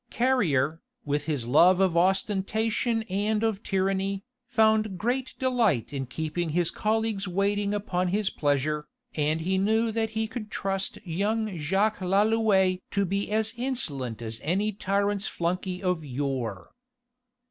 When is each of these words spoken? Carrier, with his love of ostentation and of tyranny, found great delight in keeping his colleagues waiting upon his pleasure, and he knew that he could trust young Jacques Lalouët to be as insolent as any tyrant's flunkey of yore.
Carrier, 0.09 0.81
with 1.05 1.25
his 1.25 1.45
love 1.45 1.79
of 1.79 1.95
ostentation 1.95 3.03
and 3.03 3.43
of 3.43 3.61
tyranny, 3.61 4.23
found 4.47 4.97
great 4.97 5.35
delight 5.37 5.93
in 5.93 6.07
keeping 6.07 6.49
his 6.49 6.71
colleagues 6.71 7.27
waiting 7.27 7.71
upon 7.71 8.07
his 8.07 8.31
pleasure, 8.31 8.87
and 9.13 9.41
he 9.41 9.59
knew 9.59 9.91
that 9.91 10.09
he 10.17 10.25
could 10.25 10.49
trust 10.49 10.97
young 11.05 11.55
Jacques 11.55 11.99
Lalouët 11.99 12.79
to 12.89 13.05
be 13.05 13.29
as 13.29 13.53
insolent 13.55 14.23
as 14.23 14.41
any 14.43 14.71
tyrant's 14.71 15.27
flunkey 15.27 15.83
of 15.83 16.03
yore. 16.03 16.71